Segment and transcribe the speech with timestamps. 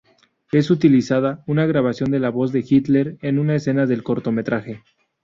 [0.51, 4.81] Es utilizada una grabación de la voz de Hitler en una escena del cortometraje.